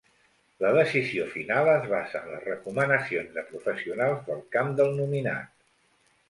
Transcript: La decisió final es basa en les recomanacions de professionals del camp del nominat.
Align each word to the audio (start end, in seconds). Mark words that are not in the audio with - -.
La 0.63 0.69
decisió 0.75 1.25
final 1.33 1.69
es 1.73 1.85
basa 1.91 2.21
en 2.21 2.31
les 2.35 2.41
recomanacions 2.47 3.37
de 3.37 3.45
professionals 3.51 4.25
del 4.31 4.43
camp 4.57 4.73
del 4.81 4.91
nominat. 5.03 5.55